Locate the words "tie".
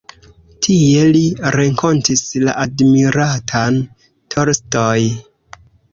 0.67-1.01